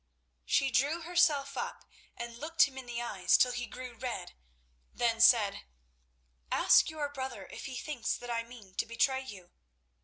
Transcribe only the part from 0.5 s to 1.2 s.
drew